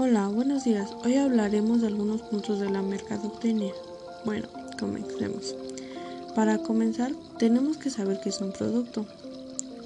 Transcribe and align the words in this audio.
Hola, 0.00 0.28
buenos 0.28 0.62
días. 0.62 0.92
Hoy 1.04 1.16
hablaremos 1.16 1.80
de 1.80 1.88
algunos 1.88 2.22
puntos 2.22 2.60
de 2.60 2.70
la 2.70 2.82
mercadotecnia. 2.82 3.72
Bueno, 4.24 4.46
comencemos. 4.78 5.56
Para 6.36 6.58
comenzar, 6.58 7.10
tenemos 7.36 7.78
que 7.78 7.90
saber 7.90 8.20
qué 8.22 8.28
es 8.28 8.40
un 8.40 8.52
producto. 8.52 9.06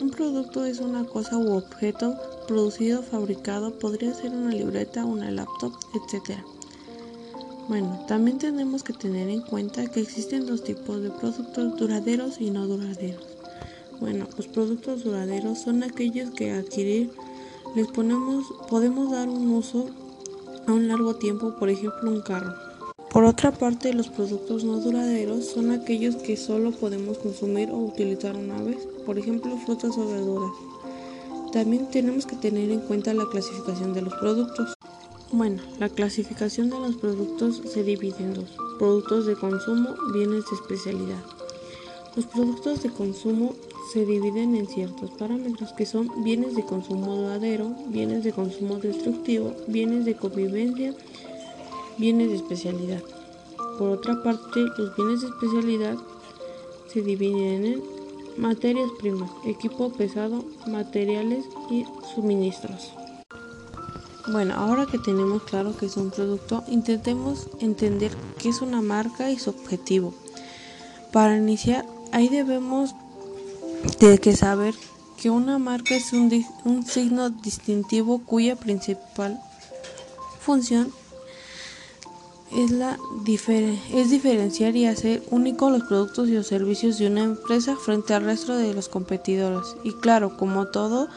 Un 0.03 0.11
producto 0.11 0.67
es 0.67 0.80
una 0.80 1.04
cosa 1.04 1.38
u 1.38 1.54
objeto 1.54 2.14
producido, 2.46 3.03
fabricado, 3.03 3.79
podría 3.79 4.12
ser 4.12 4.33
una 4.33 4.51
libreta, 4.51 5.06
una 5.06 5.30
laptop, 5.30 5.72
etc. 5.94 6.40
Bueno, 7.69 8.04
también 8.06 8.37
tenemos 8.37 8.83
que 8.83 8.92
tener 8.92 9.31
en 9.31 9.40
cuenta 9.40 9.87
que 9.87 10.01
existen 10.01 10.44
dos 10.44 10.63
tipos 10.63 11.01
de 11.01 11.08
productos 11.08 11.79
duraderos 11.79 12.38
y 12.38 12.51
no 12.51 12.67
duraderos. 12.67 13.24
Bueno, 13.99 14.26
los 14.37 14.47
productos 14.47 15.04
duraderos 15.04 15.60
son 15.60 15.83
aquellos 15.83 16.29
que 16.33 16.52
adquirir 16.52 17.10
les 17.74 17.87
ponemos, 17.88 18.45
podemos 18.69 19.10
dar 19.10 19.30
un 19.30 19.51
uso 19.51 19.87
a 20.66 20.73
un 20.73 20.89
largo 20.89 21.15
tiempo, 21.16 21.55
por 21.59 21.69
ejemplo 21.69 22.11
un 22.11 22.21
carro. 22.21 22.55
Por 23.11 23.25
otra 23.25 23.52
parte, 23.52 23.93
los 23.93 24.09
productos 24.09 24.65
no 24.65 24.79
duraderos 24.79 25.45
son 25.45 25.71
aquellos 25.71 26.16
que 26.16 26.37
solo 26.37 26.71
podemos 26.71 27.19
consumir 27.19 27.71
o 27.71 27.77
utilizar 27.77 28.37
una 28.37 28.62
vez, 28.62 28.79
por 29.05 29.19
ejemplo 29.19 29.57
frutas 29.59 29.98
o 29.98 30.09
verduras. 30.09 30.52
También 31.52 31.91
tenemos 31.91 32.25
que 32.25 32.37
tener 32.37 32.71
en 32.71 32.80
cuenta 32.80 33.12
la 33.12 33.27
clasificación 33.30 33.93
de 33.93 34.01
los 34.01 34.15
productos. 34.15 34.75
Bueno, 35.30 35.62
la 35.79 35.91
clasificación 35.91 36.71
de 36.71 36.79
los 36.79 36.97
productos 36.97 37.60
se 37.71 37.83
divide 37.83 38.16
en 38.21 38.35
dos, 38.35 38.57
productos 38.79 39.27
de 39.27 39.35
consumo, 39.35 39.91
bienes 40.15 40.45
de 40.49 40.57
especialidad. 40.57 41.23
Los 42.16 42.27
productos 42.27 42.83
de 42.83 42.91
consumo 42.91 43.55
se 43.91 44.07
dividen 44.07 44.55
en 44.55 44.67
ciertos 44.67 45.11
parámetros 45.11 45.73
que 45.73 45.87
son 45.87 46.23
bienes 46.23 46.55
de 46.55 46.65
consumo 46.65 47.17
duradero, 47.17 47.75
bienes 47.89 48.25
de 48.25 48.33
consumo 48.33 48.77
destructivo, 48.77 49.55
bienes 49.67 50.05
de 50.05 50.15
convivencia, 50.15 50.95
bienes 51.99 52.29
de 52.29 52.37
especialidad. 52.37 53.02
Por 53.79 53.91
otra 53.91 54.23
parte, 54.23 54.61
los 54.79 54.95
bienes 54.97 55.23
de 55.23 55.29
especialidad 55.29 55.97
se 56.93 57.02
dividen 57.02 57.65
en 57.65 57.83
materias 58.37 58.91
primas, 58.99 59.30
equipo 59.45 59.93
pesado, 59.93 60.45
materiales 60.67 61.45
y 61.71 61.85
suministros. 62.15 62.93
Bueno, 64.30 64.55
ahora 64.55 64.86
que 64.86 64.98
tenemos 64.98 65.42
claro 65.42 65.77
que 65.77 65.86
es 65.86 65.96
un 65.96 66.11
producto, 66.11 66.62
intentemos 66.69 67.48
entender 67.61 68.12
qué 68.39 68.50
es 68.50 68.62
una 68.62 68.80
marca 68.80 69.30
y 69.30 69.39
su 69.39 69.50
objetivo. 69.50 70.14
Para 71.12 71.36
iniciar, 71.36 71.84
ahí 72.12 72.28
debemos 72.28 72.94
de 73.98 74.19
que 74.19 74.36
saber 74.36 74.75
que 75.16 75.30
una 75.30 75.58
marca 75.58 75.94
es 75.94 76.12
un, 76.12 76.84
signo 76.86 77.30
distintivo 77.30 78.24
cuya 78.24 78.56
principal 78.56 79.41
función 80.41 80.92
es, 82.50 82.72
es 83.94 84.11
diferenciar 84.11 84.77
y 84.77 84.86
hacer 84.86 85.22
únicos 85.30 85.70
los 85.70 85.84
productos 85.84 86.28
y 86.28 86.34
los 86.34 86.48
servicios 86.48 86.98
de 86.98 87.06
una 87.06 87.22
empresa 87.22 87.77
frente 87.77 88.14
al 88.14 88.24
resto 88.24 88.56
de 88.56 88.74
los 88.74 88.89
competidores. 88.89 89.77
Y 89.84 89.92
claro, 89.92 90.36
como 90.36 90.67
todo, 90.67 91.08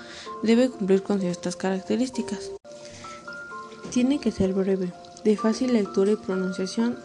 debe 0.43 0.69
cumplir 0.69 1.03
con 1.03 1.19
ciertas 1.19 1.55
características. 1.55 2.51
Tiene 3.91 4.19
que 4.19 4.31
ser 4.31 4.53
breve, 4.53 4.93
de 5.23 5.37
fácil 5.37 5.73
lectura 5.73 6.11
y 6.11 6.15
pronunciación, 6.15 6.97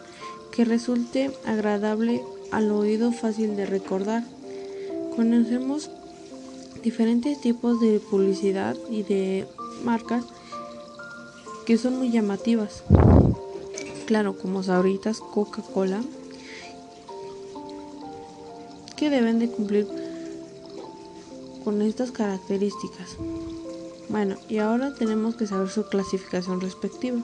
que 0.53 0.65
resulte 0.65 1.31
agradable 1.47 2.23
al 2.53 2.71
oído, 2.71 3.13
fácil 3.13 3.57
de 3.57 3.67
recordar, 3.67 4.25
Conocemos 5.21 5.91
diferentes 6.83 7.39
tipos 7.43 7.79
de 7.79 8.01
publicidad 8.01 8.75
y 8.89 9.03
de 9.03 9.47
marcas 9.85 10.25
que 11.67 11.77
son 11.77 11.99
muy 11.99 12.11
llamativas. 12.11 12.85
Claro, 14.07 14.39
como 14.39 14.63
Sabritas, 14.63 15.21
Coca-Cola, 15.21 16.01
que 18.97 19.11
deben 19.11 19.39
de 19.41 19.51
cumplir 19.51 19.87
con 21.65 21.83
estas 21.83 22.13
características. 22.13 23.19
Bueno, 24.09 24.37
y 24.49 24.57
ahora 24.57 24.95
tenemos 24.95 25.35
que 25.35 25.47
saber 25.47 25.69
su 25.69 25.85
clasificación 25.85 26.63
respectiva. 26.63 27.21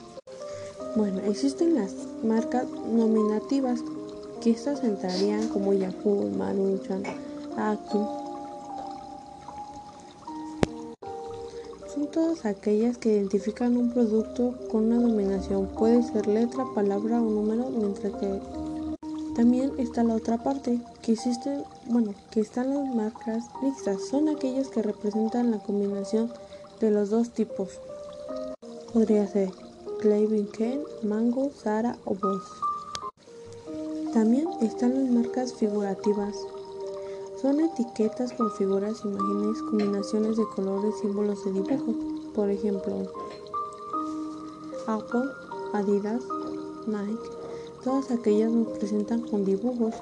Bueno, 0.95 1.21
existen 1.21 1.73
las 1.73 1.95
marcas 2.23 2.67
nominativas, 2.69 3.79
que 4.43 4.51
estas 4.51 4.83
entrarían 4.83 5.47
como 5.47 5.73
Yahoo, 5.73 6.29
Maruchan, 6.37 7.01
Aquí 7.57 7.97
son 11.91 12.07
todas 12.11 12.45
aquellas 12.45 12.99
que 12.99 13.13
identifican 13.13 13.75
un 13.77 13.91
producto 13.91 14.53
con 14.71 14.85
una 14.85 15.01
dominación. 15.01 15.65
Puede 15.67 16.03
ser 16.03 16.27
letra, 16.27 16.65
palabra 16.75 17.19
o 17.19 17.25
número, 17.25 17.69
mientras 17.71 18.13
que 18.13 18.39
también 19.35 19.71
está 19.79 20.03
la 20.03 20.15
otra 20.15 20.37
parte, 20.43 20.79
que 21.01 21.13
existen, 21.13 21.63
bueno, 21.87 22.13
que 22.29 22.41
están 22.41 22.75
las 22.75 22.93
marcas 22.93 23.45
mixtas. 23.63 24.07
Son 24.07 24.29
aquellas 24.29 24.67
que 24.67 24.83
representan 24.83 25.49
la 25.49 25.57
combinación 25.57 26.31
de 26.79 26.91
los 26.91 27.09
dos 27.09 27.31
tipos. 27.31 27.79
Podría 28.93 29.25
ser 29.25 29.51
Clavin 29.99 30.47
Ken, 30.49 30.81
Mango, 31.01 31.49
Sara 31.51 31.97
o 32.05 32.13
Boss. 32.13 32.43
También 34.13 34.47
están 34.61 34.93
las 34.93 35.11
marcas 35.11 35.53
figurativas, 35.53 36.35
son 37.41 37.59
etiquetas 37.59 38.33
con 38.33 38.51
figuras, 38.51 39.03
imágenes, 39.05 39.61
combinaciones 39.61 40.37
de 40.37 40.47
colores, 40.55 40.95
símbolos 40.99 41.45
de 41.45 41.51
dibujo. 41.51 41.93
Por 42.33 42.49
ejemplo, 42.49 43.11
Apple, 44.87 45.29
Adidas, 45.73 46.23
Nike, 46.87 47.29
todas 47.83 48.09
aquellas 48.11 48.51
nos 48.51 48.77
presentan 48.77 49.21
con 49.21 49.45
dibujos 49.45 49.93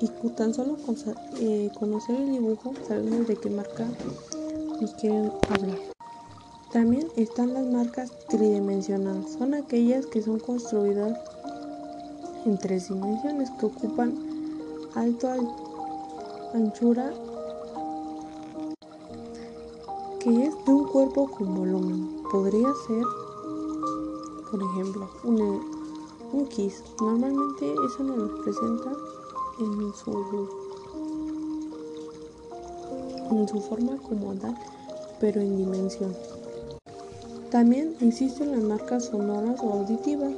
y 0.00 0.08
tan 0.30 0.54
solo 0.54 0.76
con 0.86 0.96
eh, 1.40 1.70
conocer 1.78 2.16
el 2.16 2.30
dibujo 2.32 2.72
sabemos 2.86 3.26
de 3.26 3.36
qué 3.36 3.50
marca 3.50 3.86
nos 4.80 4.94
quieren 4.94 5.32
hablar. 5.48 5.78
También 6.72 7.08
están 7.16 7.52
las 7.52 7.66
marcas 7.66 8.12
tridimensionales, 8.28 9.32
son 9.32 9.54
aquellas 9.54 10.06
que 10.06 10.22
son 10.22 10.38
construidas 10.38 11.18
en 12.46 12.56
tres 12.58 12.88
dimensiones 12.88 13.50
que 13.58 13.66
ocupan 13.66 14.14
alto, 14.94 15.28
alto 15.28 15.69
anchura 16.54 17.12
que 20.20 20.46
es 20.46 20.64
de 20.66 20.72
un 20.72 20.86
cuerpo 20.88 21.28
con 21.30 21.54
volumen. 21.54 22.22
Podría 22.30 22.68
ser, 22.86 23.04
por 24.50 24.62
ejemplo, 24.62 25.08
un, 25.24 25.62
un 26.32 26.46
kiss. 26.48 26.82
Normalmente 27.00 27.72
eso 27.72 28.04
nos 28.04 28.18
lo 28.18 28.42
presenta 28.42 28.92
en 29.60 29.94
su, 29.94 30.48
en 33.30 33.48
su 33.48 33.60
forma 33.62 33.96
comodal, 33.96 34.54
pero 35.20 35.40
en 35.40 35.56
dimensión. 35.56 36.14
También 37.50 37.96
existen 38.00 38.52
las 38.52 38.62
marcas 38.62 39.06
sonoras 39.06 39.58
o 39.62 39.72
auditivas. 39.72 40.32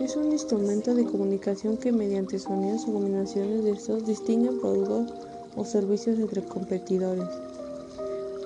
Es 0.00 0.16
un 0.16 0.32
instrumento 0.32 0.94
de 0.94 1.04
comunicación 1.04 1.76
que 1.76 1.92
mediante 1.92 2.38
sonidos 2.38 2.88
o 2.88 2.94
combinaciones 2.94 3.62
de 3.62 3.72
estos 3.72 4.06
distinguen 4.06 4.58
productos 4.58 5.12
o 5.56 5.64
servicios 5.64 6.18
entre 6.18 6.42
competidores. 6.42 7.28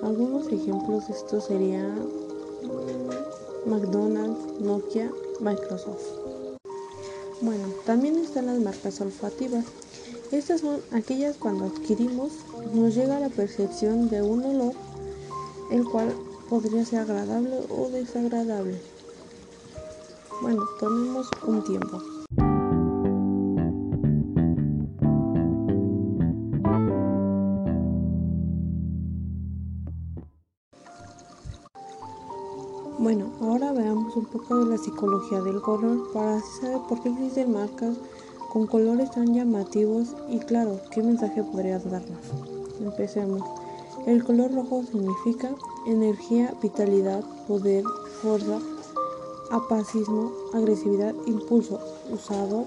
Algunos 0.03 0.47
ejemplos 0.51 1.07
de 1.07 1.13
esto 1.13 1.41
serían 1.41 2.07
mm, 2.63 3.69
McDonald's, 3.69 4.61
Nokia, 4.61 5.11
Microsoft. 5.39 6.05
Bueno, 7.41 7.67
también 7.85 8.17
están 8.17 8.47
las 8.47 8.59
marcas 8.59 8.99
olfativas. 9.01 9.65
Estas 10.31 10.61
son 10.61 10.81
aquellas 10.91 11.37
cuando 11.37 11.65
adquirimos 11.65 12.31
nos 12.73 12.95
llega 12.95 13.19
la 13.19 13.29
percepción 13.29 14.09
de 14.09 14.21
un 14.21 14.43
olor, 14.43 14.73
el 15.71 15.85
cual 15.85 16.13
podría 16.49 16.83
ser 16.85 16.99
agradable 16.99 17.59
o 17.69 17.89
desagradable. 17.89 18.79
Bueno, 20.41 20.63
tomemos 20.79 21.27
un 21.45 21.63
tiempo. 21.63 22.16
Ahora 33.57 33.71
veamos 33.71 34.15
un 34.15 34.25
poco 34.25 34.59
de 34.59 34.65
la 34.65 34.77
psicología 34.77 35.41
del 35.41 35.61
color 35.61 36.11
para 36.13 36.35
así 36.35 36.61
saber 36.61 36.77
por 36.87 37.01
qué 37.01 37.09
existen 37.09 37.53
marcas 37.53 37.95
con 38.53 38.67
colores 38.67 39.09
tan 39.09 39.33
llamativos 39.33 40.09
y 40.29 40.37
claro, 40.37 40.79
qué 40.91 41.01
mensaje 41.01 41.43
podría 41.43 41.79
darnos. 41.79 42.19
Empecemos. 42.79 43.41
El 44.05 44.23
color 44.23 44.53
rojo 44.53 44.83
significa 44.83 45.55
energía, 45.87 46.53
vitalidad, 46.61 47.23
poder, 47.47 47.83
fuerza, 48.21 48.59
apacismo, 49.49 50.31
agresividad, 50.53 51.15
impulso, 51.25 51.79
usado 52.11 52.65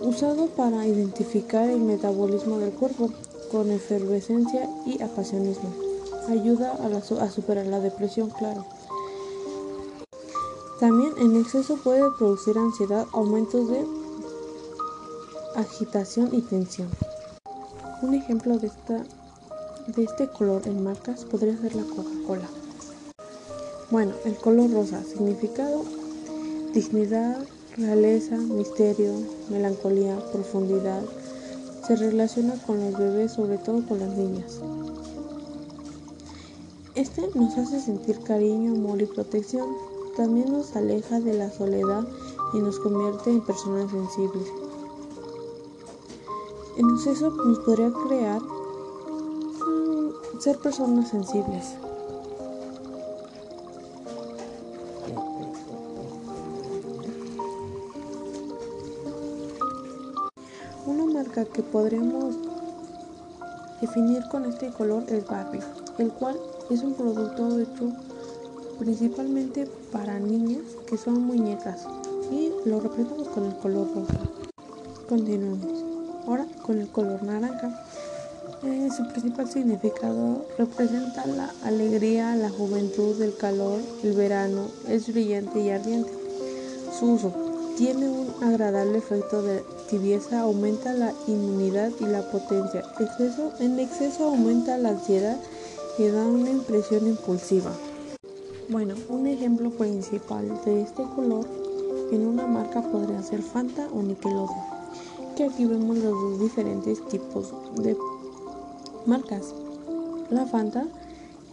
usado 0.00 0.48
para 0.48 0.86
identificar 0.86 1.70
el 1.70 1.80
metabolismo 1.80 2.58
del 2.58 2.72
cuerpo 2.72 3.10
con 3.50 3.70
efervescencia 3.70 4.68
y 4.84 5.00
apasionismo 5.00 5.86
ayuda 6.28 6.72
a, 7.20 7.30
superar 7.30 7.66
la 7.66 7.80
depresión, 7.80 8.30
claro. 8.30 8.64
También 10.80 11.14
en 11.18 11.36
exceso 11.36 11.76
puede 11.76 12.10
producir 12.18 12.58
ansiedad, 12.58 13.06
aumentos 13.12 13.68
de 13.70 13.86
agitación 15.54 16.34
y 16.34 16.42
tensión. 16.42 16.88
Un 18.02 18.12
ejemplo 18.12 18.58
de, 18.58 18.66
esta, 18.66 19.02
de 19.86 20.04
este 20.04 20.28
color 20.28 20.62
en 20.66 20.84
marcas 20.84 21.24
podría 21.24 21.56
ser 21.56 21.74
la 21.74 21.82
Coca-Cola. 21.82 22.46
Bueno, 23.90 24.12
el 24.26 24.36
color 24.36 24.70
rosa, 24.70 25.02
significado, 25.02 25.82
dignidad, 26.74 27.38
realeza, 27.76 28.36
misterio, 28.36 29.14
melancolía, 29.48 30.18
profundidad. 30.30 31.02
Se 31.86 31.96
relaciona 31.96 32.54
con 32.66 32.84
los 32.84 32.98
bebés, 32.98 33.32
sobre 33.32 33.56
todo 33.56 33.82
con 33.86 33.98
las 33.98 34.10
niñas. 34.10 34.60
Este 36.94 37.28
nos 37.34 37.56
hace 37.56 37.80
sentir 37.80 38.20
cariño, 38.20 38.72
amor 38.72 39.00
y 39.00 39.06
protección. 39.06 39.95
También 40.16 40.50
nos 40.50 40.74
aleja 40.74 41.20
de 41.20 41.34
la 41.34 41.50
soledad 41.50 42.06
y 42.54 42.58
nos 42.58 42.80
convierte 42.80 43.30
en 43.30 43.42
personas 43.42 43.90
sensibles. 43.90 44.48
En 46.78 46.88
exceso 46.90 47.30
nos 47.30 47.58
podría 47.58 47.92
crear 47.92 48.40
ser 50.38 50.58
personas 50.58 51.10
sensibles. 51.10 51.74
Una 60.86 61.04
marca 61.12 61.44
que 61.44 61.62
podríamos 61.62 62.36
definir 63.82 64.22
con 64.30 64.46
este 64.46 64.70
color 64.70 65.04
es 65.08 65.26
Barbie, 65.26 65.60
el 65.98 66.10
cual 66.12 66.40
es 66.70 66.82
un 66.82 66.94
producto 66.94 67.58
hecho 67.58 68.05
principalmente 68.78 69.68
para 69.92 70.18
niñas 70.18 70.62
que 70.86 70.96
son 70.96 71.22
muñecas 71.22 71.86
y 72.30 72.50
lo 72.68 72.80
representamos 72.80 73.28
con 73.28 73.44
el 73.46 73.56
color 73.56 73.88
rosa. 73.94 74.18
Continuamos. 75.08 75.84
Ahora 76.26 76.46
con 76.62 76.80
el 76.80 76.88
color 76.88 77.22
naranja. 77.22 77.84
Eh, 78.64 78.88
su 78.96 79.06
principal 79.08 79.48
significado 79.48 80.46
representa 80.58 81.26
la 81.26 81.52
alegría, 81.62 82.34
la 82.36 82.50
juventud, 82.50 83.20
el 83.22 83.36
calor, 83.36 83.80
el 84.02 84.12
verano, 84.14 84.68
es 84.88 85.12
brillante 85.12 85.60
y 85.60 85.70
ardiente. 85.70 86.10
Su 86.98 87.12
uso 87.12 87.32
tiene 87.76 88.08
un 88.08 88.42
agradable 88.42 88.98
efecto 88.98 89.42
de 89.42 89.62
tibieza, 89.90 90.40
aumenta 90.40 90.94
la 90.94 91.12
inmunidad 91.26 91.92
y 92.00 92.06
la 92.06 92.22
potencia. 92.30 92.82
En 93.60 93.78
exceso 93.78 94.24
aumenta 94.24 94.78
la 94.78 94.90
ansiedad 94.90 95.36
y 95.98 96.08
da 96.08 96.26
una 96.26 96.50
impresión 96.50 97.06
impulsiva. 97.06 97.72
Bueno, 98.68 98.94
un 99.08 99.26
ejemplo 99.26 99.70
principal 99.70 100.60
de 100.64 100.82
este 100.82 101.04
color 101.14 101.46
en 102.10 102.26
una 102.26 102.46
marca 102.46 102.82
podría 102.82 103.22
ser 103.22 103.42
Fanta 103.42 103.88
o 103.92 104.02
Nickelodeon 104.02 104.76
que 105.36 105.44
aquí 105.44 105.66
vemos 105.66 105.98
los 105.98 106.12
dos 106.12 106.40
diferentes 106.40 107.06
tipos 107.08 107.52
de 107.76 107.94
marcas. 109.04 109.54
La 110.30 110.46
Fanta, 110.46 110.86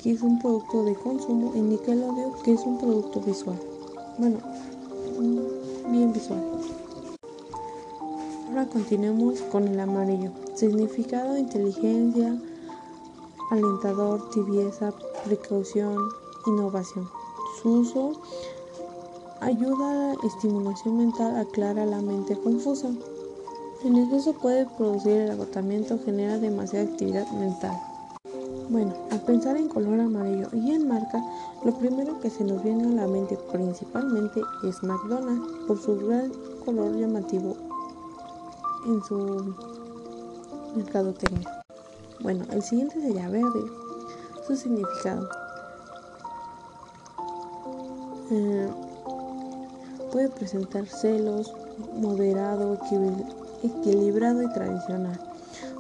que 0.02 0.12
es 0.12 0.22
un 0.22 0.40
producto 0.40 0.86
de 0.86 0.96
consumo, 0.96 1.52
y 1.54 1.60
Nickelodeon, 1.60 2.32
que 2.44 2.54
es 2.54 2.62
un 2.62 2.80
producto 2.80 3.20
visual. 3.20 3.60
Bueno, 4.18 4.38
bien 5.92 6.14
visual. 6.14 6.42
Ahora 8.48 8.68
continuemos 8.68 9.42
con 9.52 9.68
el 9.68 9.78
amarillo. 9.80 10.32
Significado, 10.56 11.38
inteligencia, 11.38 12.40
alentador, 13.52 14.30
tibieza, 14.30 14.94
precaución, 15.26 15.98
innovación. 16.46 17.10
Su 17.62 17.82
uso 17.82 18.14
ayuda 19.42 20.12
a 20.12 20.16
la 20.16 20.28
estimulación 20.28 20.98
mental, 20.98 21.38
aclara 21.38 21.86
la 21.86 22.02
mente 22.02 22.38
confusa. 22.38 22.90
En 23.84 23.98
exceso 23.98 24.34
puede 24.34 24.66
producir 24.78 25.12
el 25.14 25.32
agotamiento, 25.32 26.00
genera 26.06 26.38
demasiada 26.38 26.90
actividad 26.90 27.30
mental. 27.32 27.78
Bueno, 28.70 28.94
al 29.12 29.22
pensar 29.22 29.58
en 29.58 29.68
color 29.68 30.00
amarillo 30.00 30.48
y 30.54 30.72
en 30.72 30.88
marca, 30.88 31.22
lo 31.66 31.78
primero 31.78 32.20
que 32.22 32.30
se 32.30 32.44
nos 32.44 32.64
viene 32.64 32.86
a 32.86 33.02
la 33.02 33.08
mente 33.08 33.38
principalmente 33.52 34.42
es 34.64 34.82
McDonald's 34.84 35.68
por 35.68 35.80
su 35.80 35.98
gran 35.98 36.32
color 36.66 36.96
llamativo 36.96 37.56
en 38.86 39.04
su 39.04 39.54
mercadotecnia. 40.76 41.64
Bueno, 42.22 42.46
el 42.52 42.64
siguiente 42.64 43.02
sería 43.02 43.30
verde. 43.30 43.64
Su 44.48 44.56
significado. 44.56 45.43
Eh, 48.36 48.68
puede 50.12 50.28
presentar 50.30 50.88
celos, 50.88 51.54
moderado, 51.94 52.80
equilibrado 53.62 54.42
y 54.42 54.52
tradicional. 54.54 55.20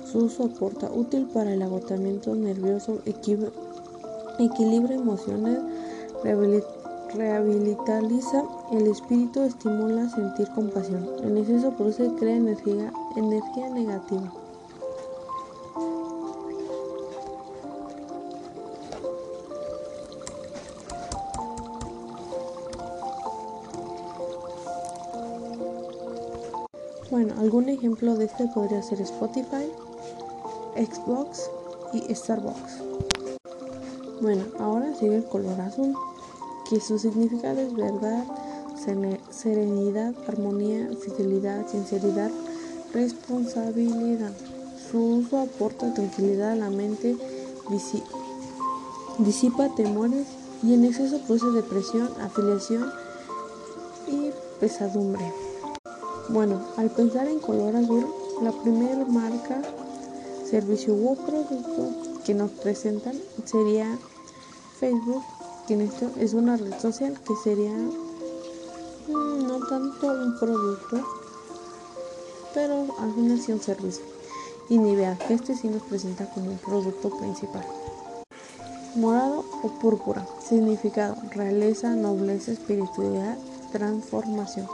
Su 0.06 0.26
uso 0.26 0.44
aporta 0.46 0.92
útil 0.92 1.26
para 1.34 1.52
el 1.52 1.64
agotamiento 1.64 2.36
nervioso, 2.36 3.00
equilibra 3.06 4.94
emociones, 4.94 5.58
rehabilitaliza 7.16 8.44
el 8.72 8.86
espíritu, 8.86 9.42
estimula 9.42 10.08
sentir 10.10 10.48
compasión. 10.50 11.10
En 11.24 11.36
exceso 11.40 11.72
produce 11.72 12.08
crea 12.20 12.36
energía 12.36 12.94
negativa. 13.74 14.32
Bueno, 27.14 27.36
algún 27.40 27.70
ejemplo 27.70 28.16
de 28.16 28.26
este 28.26 28.48
podría 28.48 28.82
ser 28.82 29.00
Spotify, 29.00 29.70
Xbox 30.76 31.48
y 31.94 32.12
Starbucks. 32.12 32.82
Bueno, 34.20 34.46
ahora 34.58 34.96
sigue 34.96 35.18
el 35.18 35.26
color 35.26 35.62
azul, 35.62 35.94
que 36.68 36.80
su 36.80 36.98
significado 36.98 37.60
es 37.60 37.72
verdad, 37.76 38.26
serenidad, 39.30 40.16
armonía, 40.28 40.90
fidelidad, 41.06 41.68
sinceridad, 41.68 42.32
responsabilidad. 42.96 44.34
Su 44.90 45.18
uso 45.18 45.38
aporta 45.38 45.94
tranquilidad 45.94 46.54
a 46.54 46.56
la 46.56 46.72
mente, 46.72 47.16
disipa 49.20 49.70
temores 49.76 50.26
y 50.64 50.74
en 50.74 50.86
exceso 50.86 51.20
produce 51.28 51.52
depresión, 51.52 52.10
afiliación 52.20 52.92
y 54.08 54.32
pesadumbre. 54.60 55.43
Bueno, 56.30 56.62
al 56.78 56.90
pensar 56.90 57.28
en 57.28 57.40
color 57.40 57.76
azul, 57.76 58.08
la 58.42 58.52
primera 58.52 59.06
marca, 59.06 59.62
servicio 60.50 60.94
u 60.94 61.16
producto 61.16 61.90
que 62.26 62.34
nos 62.34 62.50
presentan 62.52 63.16
sería 63.46 63.98
Facebook, 64.80 65.24
que 65.68 65.74
en 65.74 65.82
esto 65.82 66.10
es 66.20 66.34
una 66.34 66.56
red 66.56 66.80
social 66.80 67.20
que 67.28 67.36
sería 67.44 67.74
mm, 69.08 69.48
no 69.48 69.60
tanto 69.68 70.08
un 70.08 70.40
producto, 70.40 71.04
pero 72.54 72.88
al 73.00 73.14
final 73.14 73.40
sí 73.40 73.52
un 73.52 73.62
servicio. 73.62 74.04
Y 74.70 74.78
Nivea, 74.78 75.18
que 75.18 75.34
este 75.34 75.56
sí 75.56 75.68
nos 75.68 75.84
presenta 75.84 76.30
como 76.30 76.52
un 76.52 76.58
producto 76.58 77.10
principal. 77.18 77.66
Morado 78.96 79.44
o 79.62 79.68
púrpura, 79.80 80.26
significado, 80.48 81.18
realeza, 81.32 81.96
nobleza, 81.96 82.52
espiritualidad, 82.52 83.38
transformación. 83.72 84.68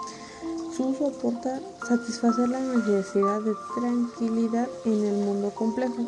Uso 0.80 1.08
aporta 1.08 1.60
satisfacer 1.86 2.48
la 2.48 2.62
necesidad 2.62 3.42
de 3.42 3.54
tranquilidad 3.76 4.70
en 4.86 5.04
el 5.06 5.26
mundo 5.26 5.52
complejo, 5.52 6.06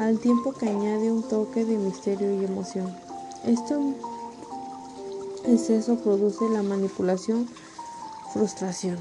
al 0.00 0.18
tiempo 0.18 0.52
que 0.52 0.68
añade 0.68 1.12
un 1.12 1.22
toque 1.22 1.64
de 1.64 1.76
misterio 1.76 2.34
y 2.34 2.44
emoción. 2.44 2.92
Este 3.44 3.76
exceso 5.44 5.94
produce 5.96 6.48
la 6.48 6.64
manipulación, 6.64 7.48
frustración. 8.32 8.98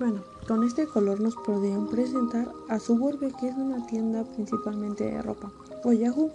Bueno, 0.00 0.24
con 0.48 0.64
este 0.64 0.88
color 0.88 1.20
nos 1.20 1.36
podrían 1.36 1.86
presentar 1.86 2.50
a 2.68 2.80
Suburbia, 2.80 3.30
que 3.38 3.50
es 3.50 3.54
una 3.54 3.86
tienda 3.86 4.24
principalmente 4.24 5.04
de 5.04 5.22
ropa, 5.22 5.52
o 5.84 5.92
Yahoo. 5.92 6.32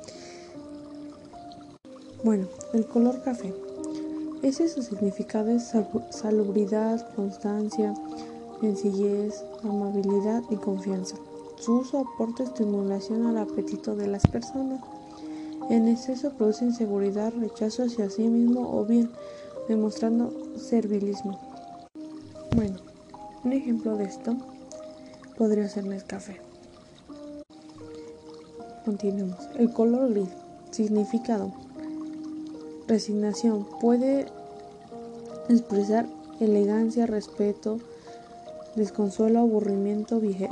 Bueno, 2.23 2.47
el 2.71 2.85
color 2.87 3.21
café. 3.23 3.53
Ese 4.43 4.67
su 4.69 4.81
significado 4.81 5.51
es 5.51 5.71
salubridad, 6.09 7.13
constancia, 7.13 7.93
sencillez, 8.59 9.43
amabilidad 9.63 10.41
y 10.49 10.55
confianza. 10.55 11.15
Su 11.57 11.79
uso 11.79 11.99
aporta 11.99 12.43
estimulación 12.43 13.27
al 13.27 13.37
apetito 13.37 13.95
de 13.95 14.07
las 14.07 14.25
personas. 14.25 14.81
En 15.69 15.87
exceso 15.87 16.31
produce 16.31 16.65
inseguridad, 16.65 17.31
rechazo 17.39 17.83
hacia 17.83 18.09
sí 18.09 18.27
mismo 18.27 18.79
o 18.79 18.83
bien 18.83 19.11
demostrando 19.67 20.33
servilismo. 20.57 21.39
Bueno, 22.55 22.77
un 23.43 23.53
ejemplo 23.53 23.95
de 23.95 24.05
esto 24.05 24.35
podría 25.37 25.69
ser 25.69 25.85
café. 26.05 26.41
Continuemos. 28.85 29.37
El 29.55 29.71
color 29.71 30.09
gris. 30.09 30.29
Significado 30.71 31.51
resignación 32.87 33.65
puede 33.79 34.27
expresar 35.49 36.07
elegancia, 36.39 37.05
respeto, 37.05 37.79
desconsuelo, 38.75 39.39
aburrimiento, 39.39 40.19
viejez. 40.19 40.51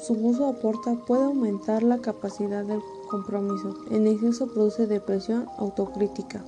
Su 0.00 0.14
uso 0.14 0.48
aporta 0.48 0.94
puede 1.06 1.24
aumentar 1.24 1.82
la 1.82 1.98
capacidad 1.98 2.64
del 2.64 2.80
compromiso. 3.08 3.74
En 3.90 4.06
exceso 4.06 4.46
produce 4.48 4.86
depresión, 4.86 5.46
autocrítica. 5.58 6.44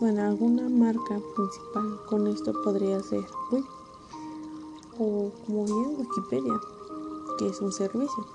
Bueno, 0.00 0.22
alguna 0.22 0.68
marca 0.68 1.20
principal 1.34 2.00
con 2.08 2.26
esto 2.26 2.52
podría 2.64 3.00
ser 3.00 3.24
o 4.98 5.30
como 5.46 5.64
bien 5.64 5.96
Wikipedia, 5.98 6.54
que 7.38 7.48
es 7.48 7.60
un 7.60 7.72
servicio. 7.72 8.26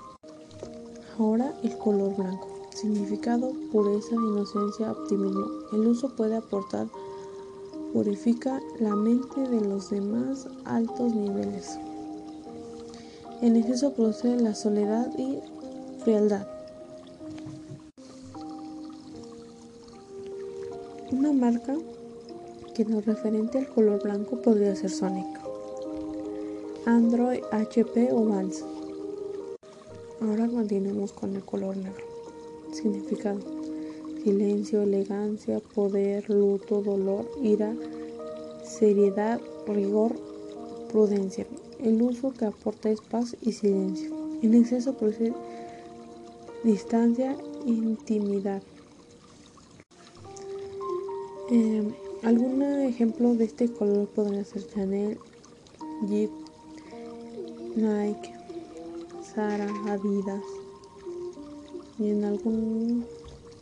Ahora 1.18 1.54
el 1.62 1.76
color 1.78 2.16
blanco. 2.16 2.51
Significado, 2.74 3.52
pureza, 3.70 4.14
inocencia, 4.14 4.92
optimismo. 4.92 5.46
El 5.72 5.86
uso 5.86 6.16
puede 6.16 6.36
aportar, 6.36 6.88
purifica 7.92 8.60
la 8.80 8.96
mente 8.96 9.46
de 9.48 9.60
los 9.60 9.90
demás 9.90 10.48
altos 10.64 11.14
niveles. 11.14 11.78
En 13.42 13.56
exceso 13.56 13.92
produce 13.92 14.36
la 14.36 14.54
soledad 14.54 15.10
y 15.18 15.38
frialdad. 16.02 16.46
Una 21.12 21.32
marca 21.32 21.76
que 22.74 22.84
nos 22.84 23.04
referente 23.04 23.58
al 23.58 23.68
color 23.68 24.02
blanco 24.02 24.40
podría 24.40 24.74
ser 24.74 24.90
Sonic, 24.90 25.26
Android, 26.86 27.42
HP 27.52 28.12
o 28.12 28.24
Vans. 28.24 28.64
Ahora 30.20 30.48
continuemos 30.48 31.12
con 31.12 31.36
el 31.36 31.44
color 31.44 31.76
negro. 31.76 32.11
Significado. 32.72 33.40
Silencio, 34.24 34.82
elegancia, 34.82 35.60
poder, 35.60 36.28
luto, 36.30 36.80
dolor, 36.80 37.28
ira, 37.42 37.74
seriedad, 38.64 39.40
rigor, 39.66 40.12
prudencia. 40.90 41.46
El 41.78 42.00
uso 42.00 42.32
que 42.32 42.46
aporta 42.46 42.88
es 42.90 43.00
paz 43.00 43.36
y 43.42 43.52
silencio. 43.52 44.10
En 44.42 44.54
exceso 44.54 44.94
produce 44.94 45.32
distancia, 46.64 47.36
intimidad. 47.66 48.62
Eh, 51.50 51.92
algún 52.22 52.62
ejemplo 52.62 53.34
de 53.34 53.44
este 53.44 53.70
color 53.70 54.08
podría 54.08 54.44
ser 54.44 54.66
Chanel, 54.68 55.18
Jeep, 56.08 56.30
Nike, 57.76 58.32
Zara, 59.34 59.68
Adidas 59.88 60.61
en 62.06 62.24
algún 62.24 63.06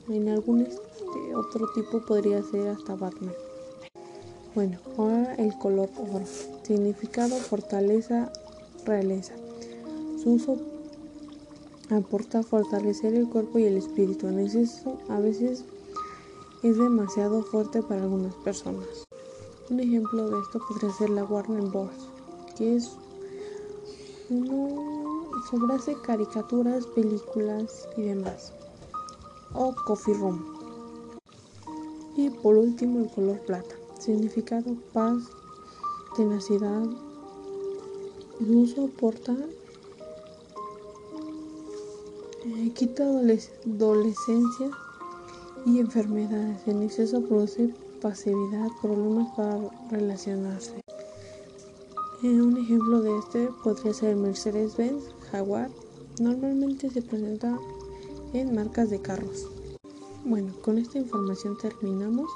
en 0.09 0.29
algún 0.29 0.63
este, 0.63 1.35
otro 1.37 1.69
tipo 1.75 2.01
podría 2.01 2.43
ser 2.43 2.69
hasta 2.69 2.97
Batman. 2.97 3.35
Bueno, 4.55 4.79
ahora 4.99 5.35
el 5.37 5.57
color 5.59 5.89
oro. 5.99 6.25
Significado 6.65 7.37
fortaleza, 7.37 8.33
realeza. 8.85 9.35
Su 10.23 10.33
uso 10.33 10.57
aporta 11.91 12.43
fortalecer 12.43 13.15
el 13.15 13.29
cuerpo 13.29 13.59
y 13.59 13.65
el 13.65 13.77
espíritu. 13.77 14.27
En 14.29 14.41
exceso 14.41 14.99
a 15.09 15.21
veces 15.21 15.65
es 16.63 16.77
demasiado 16.77 17.43
fuerte 17.43 17.83
para 17.83 18.03
algunas 18.03 18.35
personas. 18.37 18.87
Un 19.71 19.81
ejemplo 19.81 20.29
de 20.29 20.41
esto 20.41 20.61
podría 20.67 20.93
ser 20.93 21.11
la 21.11 21.25
Warner 21.25 21.63
Bros., 21.63 22.11
que 22.57 22.77
es 22.77 22.91
uno 24.29 25.00
sobre 25.49 25.75
hace 25.75 25.95
caricaturas, 26.01 26.87
películas 26.87 27.89
y 27.97 28.03
demás. 28.03 28.53
O 29.55 29.75
Coffee 29.87 30.15
Room. 30.15 30.45
Y 32.17 32.31
por 32.31 32.57
último 32.57 33.01
el 33.01 33.11
color 33.11 33.39
plata. 33.41 33.75
Significado 33.99 34.75
paz, 34.93 35.23
tenacidad. 36.17 36.83
Uso 38.41 38.87
aporta 38.87 39.37
eh, 42.47 42.73
quita 42.75 43.05
adolescencia 43.05 44.71
y 45.67 45.79
enfermedades. 45.79 46.67
En 46.67 46.83
exceso 46.83 47.23
produce 47.23 47.75
pasividad, 48.01 48.69
problemas 48.81 49.35
para 49.37 49.59
relacionarse. 49.91 50.83
Eh, 52.23 52.41
un 52.41 52.57
ejemplo 52.57 53.01
de 53.01 53.19
este 53.19 53.51
podría 53.63 53.95
ser 53.95 54.17
Mercedes-Benz, 54.17 55.05
Jaguar. 55.31 55.71
Normalmente 56.19 56.91
se 56.91 57.03
presenta 57.03 57.59
en 58.33 58.55
marcas 58.55 58.91
de 58.91 59.01
carros. 59.01 59.47
Bueno, 60.25 60.53
con 60.63 60.79
esta 60.79 60.99
información 60.99 61.57
terminamos. 61.59 62.31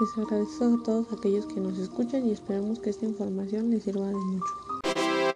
Les 0.00 0.24
agradezco 0.24 0.64
a 0.64 0.82
todos 0.82 1.12
aquellos 1.12 1.46
que 1.46 1.60
nos 1.60 1.78
escuchan 1.78 2.26
y 2.26 2.32
esperamos 2.32 2.78
que 2.78 2.90
esta 2.90 3.06
información 3.06 3.70
les 3.70 3.82
sirva 3.82 4.08
de 4.08 4.14
mucho. 4.14 4.59